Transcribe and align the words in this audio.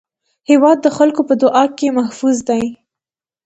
هېواد 0.49 0.77
د 0.81 0.87
خلکو 0.97 1.21
په 1.29 1.33
دعا 1.41 1.65
کې 1.77 1.95
محفوظ 1.97 2.37
دی. 2.49 2.63